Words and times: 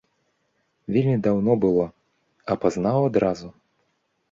Вельмі 0.95 1.17
даўно 1.27 1.51
было, 1.67 1.85
а 2.51 2.59
пазнаў 2.65 3.09
адразу. 3.13 3.47